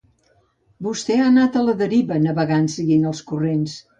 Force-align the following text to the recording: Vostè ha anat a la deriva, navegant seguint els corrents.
Vostè 0.85 1.17
ha 1.19 1.27
anat 1.33 1.59
a 1.61 1.63
la 1.67 1.77
deriva, 1.83 2.19
navegant 2.25 2.67
seguint 2.79 3.07
els 3.13 3.23
corrents. 3.33 3.77